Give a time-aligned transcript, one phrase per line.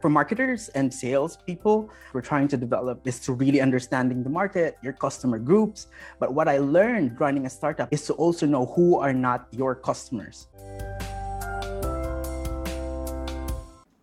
[0.00, 4.94] for marketers and salespeople, we're trying to develop is to really understanding the market, your
[4.94, 5.86] customer groups.
[6.18, 9.74] But what I learned running a startup is to also know who are not your
[9.74, 10.46] customers.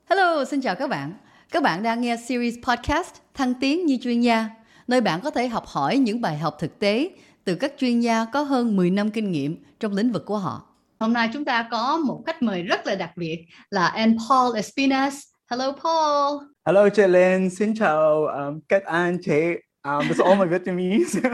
[0.10, 1.14] Hello, xin chào các bạn.
[1.52, 4.50] Các bạn đang nghe series podcast Thăng tiến như chuyên gia,
[4.88, 7.10] nơi bạn có thể học hỏi những bài học thực tế
[7.44, 10.64] từ các chuyên gia có hơn 10 năm kinh nghiệm trong lĩnh vực của họ.
[11.00, 14.56] Hôm nay chúng ta có một khách mời rất là đặc biệt là anh Paul
[14.56, 15.20] Espinas,
[15.50, 16.40] Hello, Paul.
[16.66, 17.50] Hello, chị Linh.
[17.50, 19.42] Xin chào um, các anh chị.
[19.84, 21.22] Um, this is all my Vietnamese.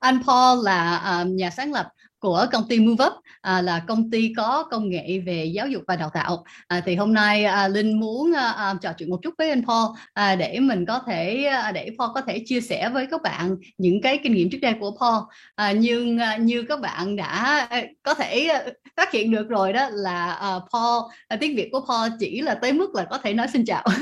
[0.00, 1.88] anh Paul là um, nhà sáng lập
[2.22, 5.96] của công ty MoveUp à, là công ty có công nghệ về giáo dục và
[5.96, 6.44] đào tạo.
[6.68, 9.62] À, thì hôm nay à, Linh muốn à, à, trò chuyện một chút với anh
[9.66, 13.22] Paul à, để mình có thể à, để Paul có thể chia sẻ với các
[13.22, 15.22] bạn những cái kinh nghiệm trước đây của Paul.
[15.54, 18.62] À, nhưng à, như các bạn đã à, có thể à,
[18.96, 22.54] phát hiện được rồi đó là à, Paul à, tiếng Việt của Paul chỉ là
[22.54, 23.84] tới mức là có thể nói xin chào.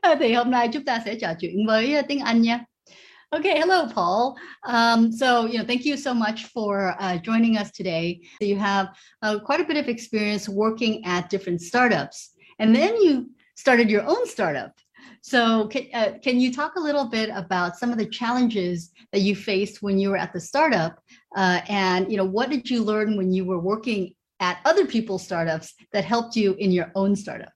[0.00, 2.64] À, thì hôm nay chúng ta sẽ trò chuyện với à, tiếng Anh nha.
[3.32, 4.36] Okay, hello, Paul.
[4.66, 8.22] Um, so, you know, thank you so much for uh, joining us today.
[8.40, 8.88] You have
[9.22, 14.02] uh, quite a bit of experience working at different startups, and then you started your
[14.02, 14.72] own startup.
[15.22, 19.20] So, can, uh, can you talk a little bit about some of the challenges that
[19.20, 20.98] you faced when you were at the startup,
[21.36, 25.22] uh, and you know, what did you learn when you were working at other people's
[25.22, 27.52] startups that helped you in your own startup?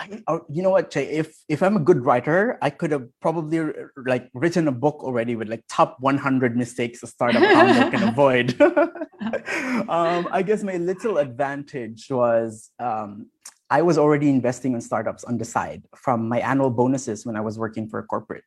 [0.00, 1.04] I, oh, you know what, Jay?
[1.10, 3.60] If if I'm a good writer, I could have probably
[4.06, 8.58] like written a book already with like top 100 mistakes a startup founder can avoid.
[9.92, 13.26] um, I guess my little advantage was um,
[13.68, 17.42] I was already investing in startups on the side from my annual bonuses when I
[17.42, 18.44] was working for a corporate.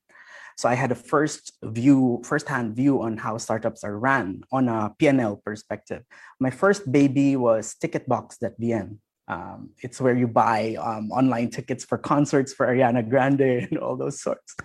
[0.57, 4.93] So I had a first view, first-hand view on how startups are ran on a
[4.99, 6.03] P&L perspective.
[6.39, 8.97] My first baby was Ticketbox.vn.
[9.27, 13.95] Um, it's where you buy um, online tickets for concerts for Ariana Grande and all
[13.95, 14.55] those sorts.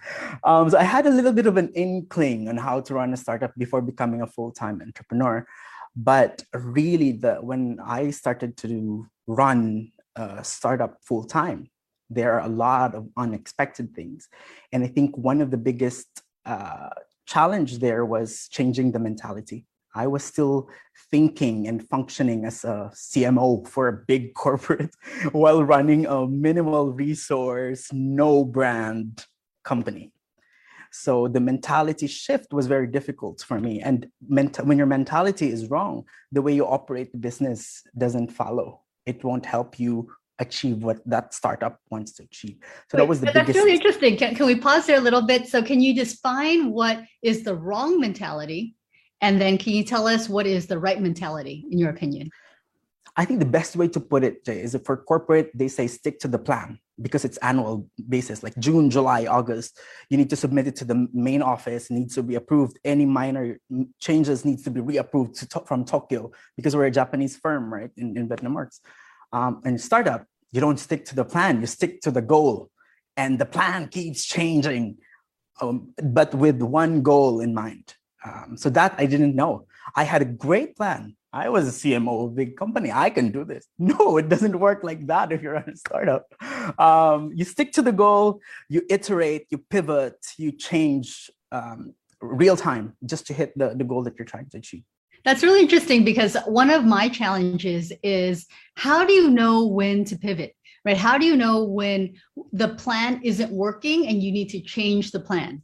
[0.44, 3.16] Um, so I had a little bit of an inkling on how to run a
[3.16, 5.46] startup before becoming a full-time entrepreneur.
[5.94, 11.70] But really, the when I started to run a startup full-time,
[12.10, 14.28] there are a lot of unexpected things.
[14.72, 16.90] And I think one of the biggest uh,
[17.26, 19.66] challenge there was changing the mentality.
[19.94, 20.68] I was still
[21.10, 24.94] thinking and functioning as a CMO for a big corporate
[25.32, 29.26] while running a minimal resource, no brand
[29.64, 30.12] company.
[30.90, 33.80] So the mentality shift was very difficult for me.
[33.80, 38.82] And ment- when your mentality is wrong, the way you operate the business doesn't follow.
[39.04, 42.56] It won't help you achieve what that startup wants to achieve.
[42.90, 43.58] So Wait, that was the that's biggest.
[43.58, 44.16] really interesting.
[44.16, 45.48] Can, can we pause there a little bit?
[45.48, 48.76] So can you define what is the wrong mentality
[49.20, 52.30] and then can you tell us what is the right mentality in your opinion?
[53.16, 56.20] I think the best way to put it Jay, is for corporate, they say stick
[56.20, 59.80] to the plan because it's annual basis, like June, July, August.
[60.08, 62.78] You need to submit it to the main office, needs to be approved.
[62.84, 63.58] Any minor
[63.98, 68.16] changes needs to be reapproved to, from Tokyo because we're a Japanese firm, right, in,
[68.16, 68.78] in VietnamWorks.
[69.32, 72.70] Um, and startup, you don't stick to the plan, you stick to the goal.
[73.16, 74.98] And the plan keeps changing,
[75.60, 77.94] um, but with one goal in mind.
[78.28, 79.66] Um, so that I didn't know.
[79.94, 81.16] I had a great plan.
[81.32, 82.90] I was a CMO of a big company.
[82.90, 83.66] I can do this.
[83.78, 86.24] No, it doesn't work like that if you're a startup.
[86.78, 92.96] Um, you stick to the goal, you iterate, you pivot, you change um, real time
[93.04, 94.82] just to hit the, the goal that you're trying to achieve.
[95.24, 98.46] That's really interesting because one of my challenges is
[98.76, 100.54] how do you know when to pivot?
[100.84, 100.96] Right?
[100.96, 102.14] How do you know when
[102.52, 105.62] the plan isn't working and you need to change the plan?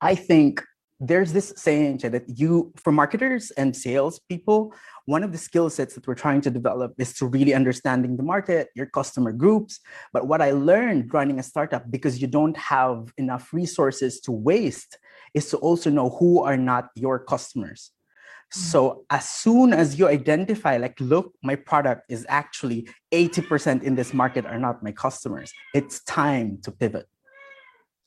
[0.00, 0.62] I think
[1.00, 4.74] there's this saying that you for marketers and sales people
[5.08, 8.22] one of the skill sets that we're trying to develop is to really understanding the
[8.22, 9.80] market your customer groups.
[10.12, 14.98] But what i learned running a startup because you don't have enough resources to waste
[15.34, 17.90] is to also know who are not your customers.
[17.90, 18.70] Mm-hmm.
[18.72, 24.14] so as soon as you identify like look my product is actually 80% in this
[24.14, 27.06] market are not my customers it's time to pivot.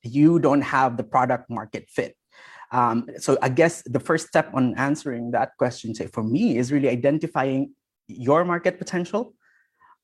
[0.01, 2.15] You don't have the product market fit
[2.71, 6.71] um, so I guess the first step on answering that question, say for me, is
[6.71, 7.73] really identifying
[8.07, 9.33] your market potential.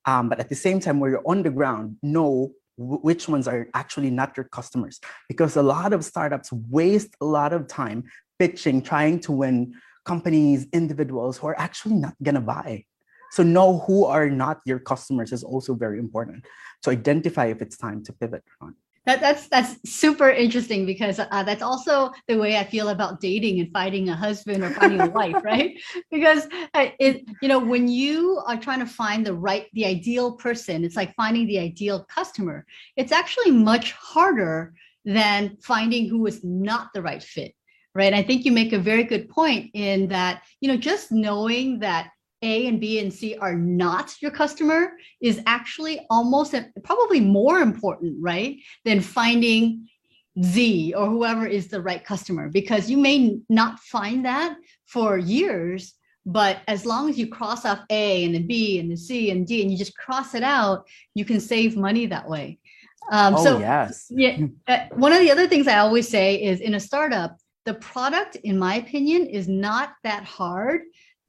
[0.05, 3.67] Um, but at the same time, where you're on the ground, know which ones are
[3.73, 4.99] actually not your customers.
[5.27, 8.03] Because a lot of startups waste a lot of time
[8.37, 9.73] pitching, trying to win
[10.05, 12.85] companies, individuals who are actually not gonna buy.
[13.31, 16.45] So know who are not your customers is also very important
[16.83, 18.75] to identify if it's time to pivot or not.
[19.07, 23.62] That, that's that's super interesting because uh, that's also the way I feel about dating
[23.62, 25.80] and finding a husband or finding a wife, right?
[26.12, 30.33] Because uh, it, you know, when you are trying to find the right, the ideal
[30.33, 32.65] person, it's like finding the ideal customer.
[32.98, 34.74] It's actually much harder
[35.06, 37.56] than finding who is not the right fit,
[37.95, 38.13] right?
[38.13, 42.09] I think you make a very good point in that, you know, just knowing that
[42.41, 44.91] a and B and C are not your customer
[45.21, 46.53] is actually almost
[46.83, 48.57] probably more important, right?
[48.85, 49.87] Than finding
[50.43, 54.55] Z or whoever is the right customer because you may not find that
[54.85, 55.95] for years,
[56.25, 59.47] but as long as you cross off A and the B and the C and
[59.47, 60.85] D and you just cross it out,
[61.15, 62.59] you can save money that way.
[63.11, 64.07] Um, oh, so yes.
[64.09, 64.37] Yeah,
[64.67, 68.35] uh, one of the other things I always say is in a startup, the product,
[68.43, 70.81] in my opinion, is not that hard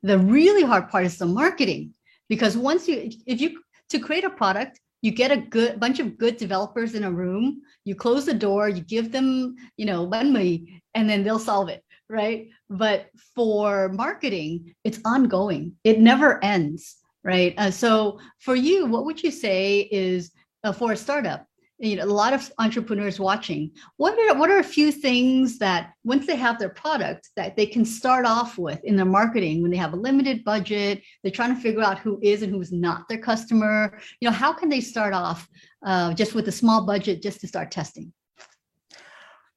[0.02, 1.92] the really hard part is the marketing
[2.28, 3.60] because once you if you
[3.90, 7.60] to create a product you get a good bunch of good developers in a room
[7.84, 11.82] you close the door you give them you know money and then they'll solve it
[12.10, 12.48] right?
[12.70, 15.74] But for marketing it's ongoing.
[15.84, 17.54] It never ends right?
[17.58, 20.32] Uh, so for you what would you say is
[20.64, 21.46] uh, for a startup
[21.78, 23.70] you know a lot of entrepreneurs watching.
[23.96, 27.66] What are what are a few things that once they have their product that they
[27.66, 31.54] can start off with in their marketing when they have a limited budget they're trying
[31.54, 33.98] to figure out who is and who's not their customer?
[34.20, 35.48] You know how can they start off
[35.86, 38.12] uh, just with a small budget just to start testing?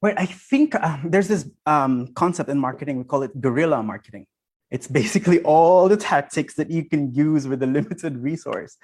[0.00, 4.26] Well i think um, there's this um, concept in marketing we call it guerrilla marketing.
[4.70, 8.78] It's basically all the tactics that you can use with a limited resource.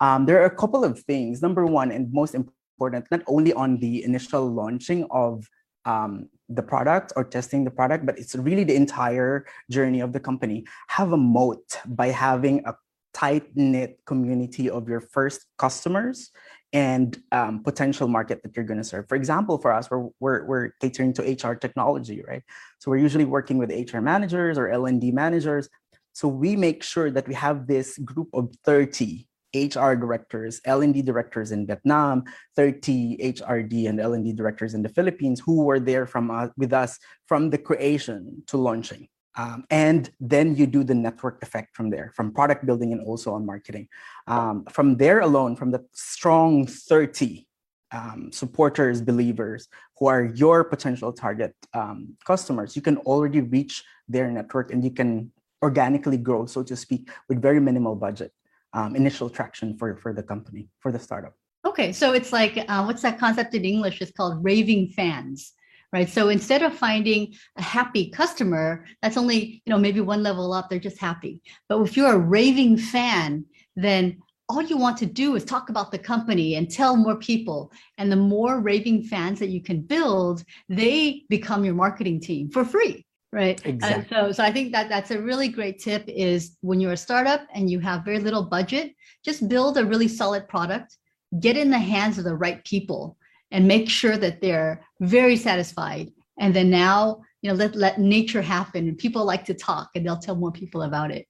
[0.00, 1.40] Um, there are a couple of things.
[1.40, 5.46] Number one and most important important, not only on the initial launching of
[5.84, 10.20] um, the product or testing the product, but it's really the entire journey of the
[10.20, 10.64] company.
[10.88, 12.74] Have a moat by having a
[13.14, 16.30] tight knit community of your first customers
[16.72, 19.06] and um, potential market that you're going to serve.
[19.08, 22.42] For example, for us, we're, we're, we're catering to HR technology, right?
[22.78, 25.68] So we're usually working with HR managers or L&D managers.
[26.14, 31.52] So we make sure that we have this group of 30 HR directors, L&D directors
[31.52, 32.24] in Vietnam,
[32.56, 36.98] 30 HRD and L&D directors in the Philippines who were there from uh, with us
[37.26, 39.08] from the creation to launching.
[39.34, 43.32] Um, and then you do the network effect from there, from product building and also
[43.32, 43.88] on marketing.
[44.26, 47.46] Um, from there alone, from the strong 30
[47.92, 54.30] um, supporters, believers who are your potential target um, customers, you can already reach their
[54.30, 55.32] network and you can
[55.62, 58.32] organically grow, so to speak, with very minimal budget
[58.72, 61.34] um, initial traction for for the company for the startup.
[61.64, 64.00] Okay, so it's like uh, what's that concept in English?
[64.00, 65.52] It's called raving fans,
[65.92, 66.08] right?
[66.08, 70.68] So instead of finding a happy customer, that's only you know maybe one level up.
[70.68, 71.40] They're just happy.
[71.68, 73.44] But if you're a raving fan,
[73.76, 77.72] then all you want to do is talk about the company and tell more people.
[77.96, 82.64] And the more raving fans that you can build, they become your marketing team for
[82.64, 83.64] free right.
[83.64, 84.16] Uh, exactly.
[84.16, 86.96] Uh, so so i think that that's a really great tip is when you're a
[86.96, 88.94] startup and you have very little budget
[89.24, 90.96] just build a really solid product
[91.40, 93.16] get in the hands of the right people
[93.50, 96.10] and make sure that they're very satisfied.
[96.38, 100.06] And then now you know let let nature happen and people like to talk and
[100.06, 101.26] they'll tell more people about it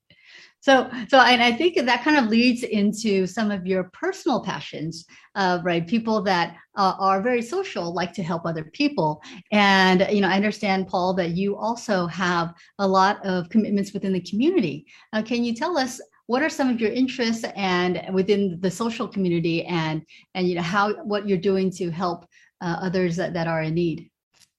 [0.62, 5.04] so, so, and I think that kind of leads into some of your personal passions,
[5.34, 5.84] uh, right?
[5.84, 9.20] People that uh, are very social, like to help other people.
[9.50, 14.12] And, you know, I understand, Paul, that you also have a lot of commitments within
[14.12, 14.86] the community.
[15.12, 19.08] Uh, can you tell us what are some of your interests and within the social
[19.08, 20.06] community and,
[20.36, 22.24] and, you know, how, what you're doing to help
[22.60, 24.11] uh, others that, that are in need?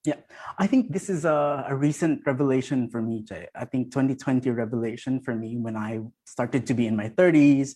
[0.06, 0.20] Yeah,
[0.58, 3.48] I think this is a, a, recent revelation for me, Jay.
[3.56, 7.76] I think 2020 revelation for me when I started to be in my 30s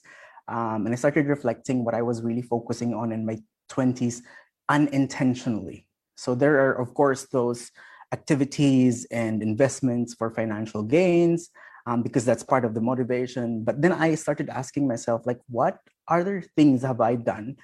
[0.49, 3.37] um, and I started reflecting what I was really focusing on in my
[3.69, 4.21] 20s
[4.67, 5.87] unintentionally.
[6.15, 7.71] So there are, of course, those
[8.11, 11.49] activities and investments for financial gains
[11.85, 13.63] um, because that's part of the motivation.
[13.63, 15.79] But then I started asking myself, like, what
[16.09, 17.55] other things have I done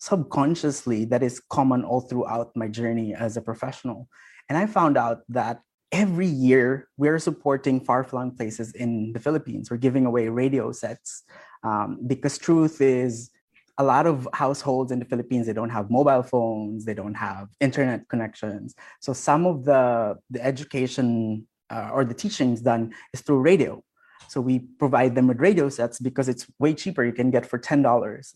[0.00, 4.08] subconsciously that is common all throughout my journey as a professional.
[4.48, 5.60] And I found out that
[5.92, 9.70] every year we're supporting far-flung places in the Philippines.
[9.70, 11.24] We're giving away radio sets
[11.62, 13.30] um, because truth is
[13.78, 17.48] a lot of households in the Philippines, they don't have mobile phones, they don't have
[17.60, 18.74] internet connections.
[19.00, 23.82] So some of the, the education uh, or the teachings done is through radio.
[24.30, 27.04] So we provide them with radio sets because it's way cheaper.
[27.04, 27.82] You can get for $10.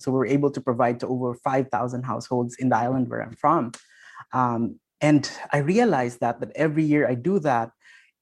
[0.02, 3.70] So we're able to provide to over 5,000 households in the island where I'm from.
[4.32, 7.70] Um, and I realized that, that every year I do that.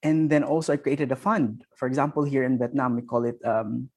[0.03, 1.65] And then also I created a fund.
[1.75, 3.89] For example, here in Vietnam, we call it um,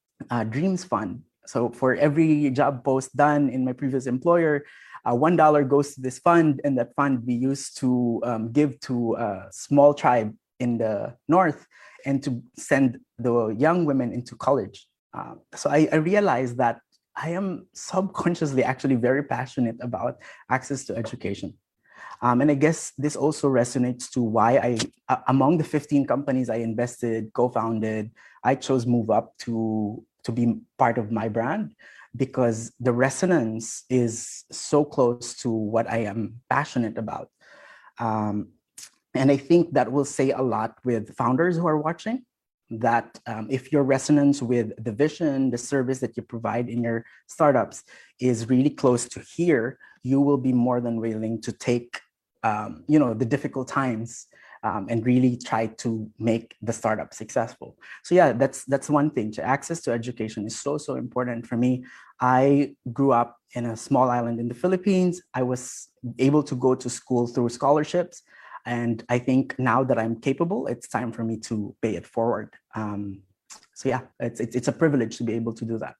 [0.50, 1.24] Dreams Fund.
[1.46, 4.63] So for every job post done in my previous employer,
[5.03, 8.79] uh, one dollar goes to this fund, and that fund we use to um, give
[8.88, 11.67] to a small tribe in the north
[12.05, 14.88] and to send the young women into college.
[15.13, 16.79] Uh, so I, I realized that
[17.15, 20.17] I am subconsciously actually very passionate about
[20.50, 21.53] access to education.
[22.21, 24.77] Um, and I guess this also resonates to why I,
[25.09, 28.12] uh, among the 15 companies I invested, co-founded,
[28.43, 31.75] I chose MoveUp to, to be part of my brand
[32.15, 37.29] because the resonance is so close to what I am passionate about.
[38.00, 38.50] Um,
[39.15, 42.24] and I think that will say a lot with founders who are watching
[42.69, 47.05] that um, if your resonance with the vision, the service that you provide in your
[47.27, 47.84] startups
[48.19, 52.01] is really close to here, you will be more than willing to take,
[52.43, 54.27] um, you know, the difficult times
[54.63, 57.77] um, and really try to make the startup successful.
[58.03, 59.31] So yeah, that's that's one thing.
[59.34, 61.86] To access to education is so so important for me.
[62.19, 65.22] I grew up in a small island in the Philippines.
[65.36, 68.24] I was able to go to school through scholarships.
[68.65, 72.53] And I think now that I'm capable, it's time for me to pay it forward.
[72.75, 73.22] Um,
[73.74, 75.95] so yeah, it's, it's, it's a privilege to be able to do that.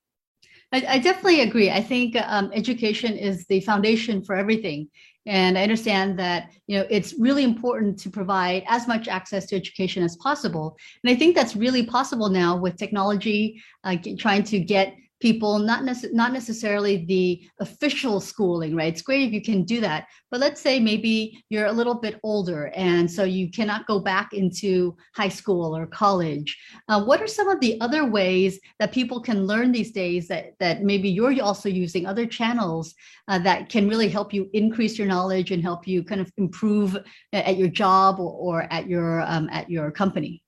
[0.72, 1.70] I, I definitely agree.
[1.70, 4.90] I think um, education is the foundation for everything.
[5.28, 9.56] And I understand that you know it's really important to provide as much access to
[9.56, 10.78] education as possible.
[11.04, 15.84] And I think that's really possible now with technology, uh, trying to get people, not,
[15.84, 18.94] nece- not necessarily the official schooling, right?
[18.94, 20.08] It's great if you can do that.
[20.32, 24.34] But let's say maybe you're a little bit older and so you cannot go back
[24.34, 26.58] into high school or college.
[26.90, 30.54] Uh, what are some of the other ways that people can learn these days that,
[30.60, 32.94] that maybe you're also using other channels
[33.28, 36.98] uh, that can really help you increase your knowledge and help you kind of improve
[37.34, 40.42] at your job or, or at your um, at your company?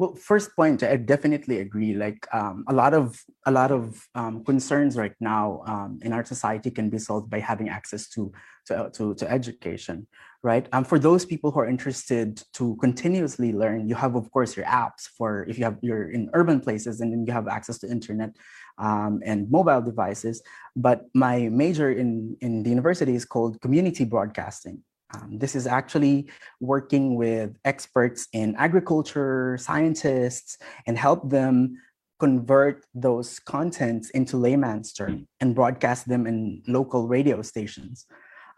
[0.00, 1.92] Well, first point, I definitely agree.
[1.92, 6.24] Like um, a lot of a lot of um, concerns right now um, in our
[6.24, 8.32] society can be solved by having access to
[8.68, 10.06] to to, to education,
[10.42, 10.66] right?
[10.72, 14.64] Um, for those people who are interested to continuously learn, you have of course your
[14.64, 17.86] apps for if you have you're in urban places and then you have access to
[17.86, 18.30] internet
[18.78, 20.40] um, and mobile devices.
[20.76, 24.80] But my major in in the university is called community broadcasting
[25.14, 31.76] um, this is actually working with experts in agriculture, scientists, and help them
[32.18, 38.06] convert those contents into layman's term and broadcast them in local radio stations.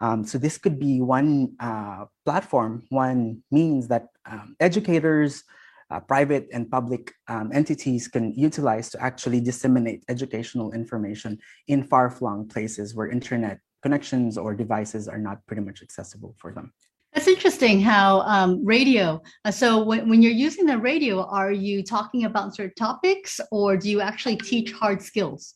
[0.01, 5.43] Um, so this could be one uh, platform, one means that um, educators,
[5.89, 12.47] uh, private and public um, entities can utilize to actually disseminate educational information in far-flung
[12.47, 16.73] places where internet connections or devices are not pretty much accessible for them.
[17.13, 19.21] That's interesting how um, radio.
[19.45, 23.77] Uh, so when, when you're using the radio, are you talking about certain topics or
[23.77, 25.53] do you actually teach hard skills?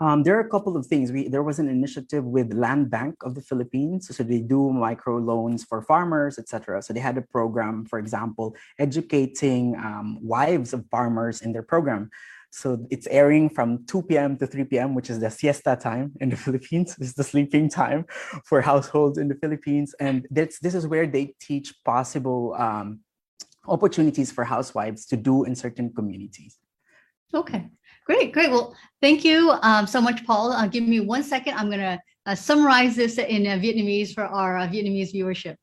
[0.00, 1.12] Um, there are a couple of things.
[1.12, 5.18] We there was an initiative with Land Bank of the Philippines, so they do micro
[5.18, 6.80] loans for farmers, etc.
[6.80, 12.08] So they had a program, for example, educating um, wives of farmers in their program.
[12.50, 14.36] So it's airing from 2 p.m.
[14.38, 16.96] to 3 p.m., which is the siesta time in the Philippines.
[16.98, 18.04] Is the sleeping time
[18.44, 19.94] for households in the Philippines.
[20.00, 23.00] And this, this is where they teach possible um,
[23.66, 26.58] opportunities for housewives to do in certain communities.
[27.32, 27.68] Okay,
[28.06, 28.50] great, great.
[28.50, 30.52] Well, thank you um, so much, Paul.
[30.52, 31.54] Uh, give me one second.
[31.54, 35.54] I'm going to uh, summarize this in uh, Vietnamese for our uh, Vietnamese viewership.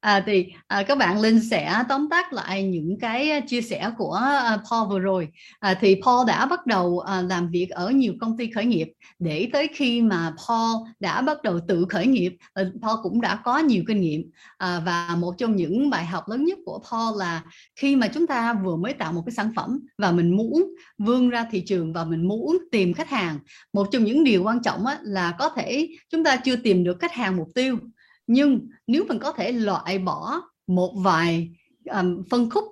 [0.00, 4.12] À, thì à, các bạn Linh sẽ tóm tắt lại những cái chia sẻ của
[4.12, 5.28] à, Paul vừa rồi.
[5.58, 8.88] À, thì Paul đã bắt đầu à, làm việc ở nhiều công ty khởi nghiệp
[9.18, 13.36] để tới khi mà Paul đã bắt đầu tự khởi nghiệp, à, Paul cũng đã
[13.44, 14.30] có nhiều kinh nghiệm.
[14.58, 17.42] À, và một trong những bài học lớn nhất của Paul là
[17.76, 21.30] khi mà chúng ta vừa mới tạo một cái sản phẩm và mình muốn vươn
[21.30, 23.38] ra thị trường và mình muốn tìm khách hàng,
[23.72, 27.00] một trong những điều quan trọng á, là có thể chúng ta chưa tìm được
[27.00, 27.78] khách hàng mục tiêu
[28.28, 31.50] nhưng nếu mình có thể loại bỏ một vài
[31.84, 32.64] um, phân khúc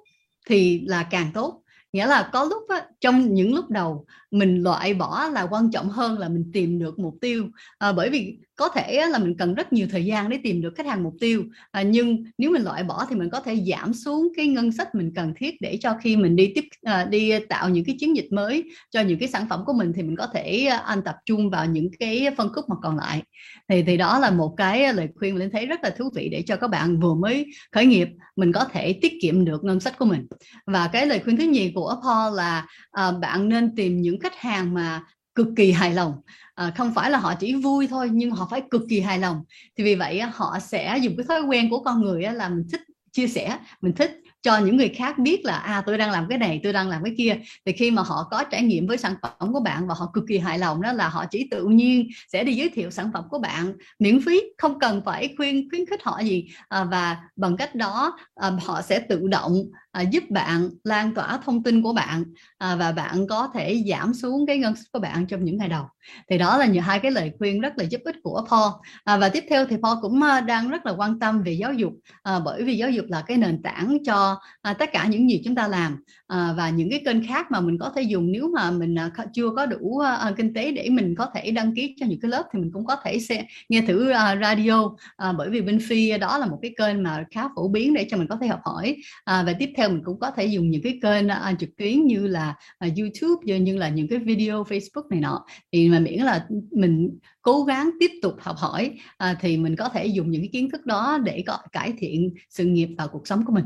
[0.46, 1.62] thì là càng tốt.
[1.92, 5.88] Nghĩa là có lúc á, trong những lúc đầu mình loại bỏ là quan trọng
[5.88, 7.48] hơn là mình tìm được mục tiêu.
[7.78, 10.74] À, bởi vì có thể là mình cần rất nhiều thời gian để tìm được
[10.76, 13.94] khách hàng mục tiêu à, nhưng nếu mình loại bỏ thì mình có thể giảm
[13.94, 17.32] xuống cái ngân sách mình cần thiết để cho khi mình đi tiếp à, đi
[17.48, 20.16] tạo những cái chiến dịch mới cho những cái sản phẩm của mình thì mình
[20.16, 23.22] có thể à, anh tập trung vào những cái phân khúc mà còn lại.
[23.68, 26.42] Thì thì đó là một cái lời khuyên mình thấy rất là thú vị để
[26.46, 29.98] cho các bạn vừa mới khởi nghiệp mình có thể tiết kiệm được ngân sách
[29.98, 30.26] của mình.
[30.66, 34.36] Và cái lời khuyên thứ nhì của Paul là à, bạn nên tìm những khách
[34.36, 35.02] hàng mà
[35.36, 36.14] cực kỳ hài lòng.
[36.54, 39.44] À, không phải là họ chỉ vui thôi nhưng họ phải cực kỳ hài lòng.
[39.76, 42.80] Thì vì vậy họ sẽ dùng cái thói quen của con người là mình thích
[43.12, 46.38] chia sẻ mình thích cho những người khác biết là à tôi đang làm cái
[46.38, 47.38] này tôi đang làm cái kia.
[47.66, 50.24] Thì khi mà họ có trải nghiệm với sản phẩm của bạn và họ cực
[50.28, 53.24] kỳ hài lòng đó là họ chỉ tự nhiên sẽ đi giới thiệu sản phẩm
[53.30, 56.48] của bạn miễn phí không cần phải khuyên khuyến khích họ gì.
[56.68, 59.64] À, và bằng cách đó à, họ sẽ tự động
[59.96, 62.24] à, giúp bạn lan tỏa thông tin của bạn
[62.58, 65.68] à, và bạn có thể giảm xuống cái ngân sách của bạn trong những ngày
[65.68, 65.84] đầu.
[66.30, 68.72] Thì đó là những hai cái lời khuyên rất là giúp ích của Paul.
[69.04, 71.72] À, và tiếp theo thì Paul cũng à, đang rất là quan tâm về giáo
[71.72, 75.30] dục à, bởi vì giáo dục là cái nền tảng cho à, tất cả những
[75.30, 75.96] gì chúng ta làm.
[76.26, 79.10] À, và những cái kênh khác mà mình có thể dùng nếu mà mình à,
[79.32, 82.20] chưa có đủ à, à, kinh tế để mình có thể đăng ký cho những
[82.20, 84.90] cái lớp thì mình cũng có thể sẽ nghe thử à, radio.
[85.16, 88.06] À, bởi vì bên phi đó là một cái kênh mà khá phổ biến để
[88.10, 88.96] cho mình có thể học hỏi.
[89.24, 92.06] À, và tiếp theo mình cũng có thể dùng những cái kênh uh, trực tuyến
[92.06, 92.54] như là
[92.86, 95.44] uh, YouTube như là những cái video Facebook này nọ.
[95.72, 99.76] Thì mà miễn là ừ, mình cố gắng tiếp tục học hỏi à, thì mình
[99.76, 103.06] có thể dùng những cái kiến thức đó để có cải thiện sự nghiệp và
[103.06, 103.64] cuộc sống của mình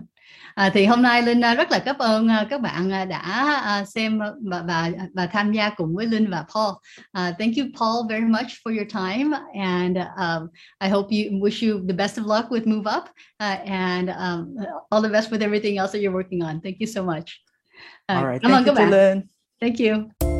[0.55, 4.91] À, thì hôm nay Linh rất là cảm ơn các bạn đã xem và và
[5.15, 6.71] và tham gia cùng với Linh và Paul.
[6.71, 10.49] Uh, thank you Paul very much for your time and um,
[10.85, 13.05] I hope you wish you the best of luck with Move Up
[13.43, 14.57] uh, and um,
[14.91, 16.61] all the best with everything else that you're working on.
[16.61, 17.27] Thank you so much.
[18.13, 18.43] Uh, all right.
[18.43, 18.91] Cảm ơn các bạn.
[18.91, 19.21] Linh.
[19.61, 20.40] Thank you.